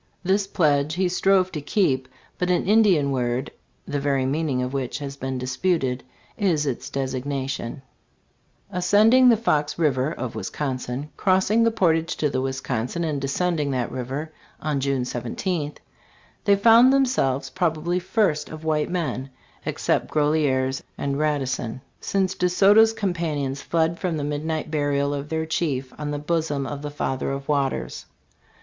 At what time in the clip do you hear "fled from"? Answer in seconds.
23.61-24.17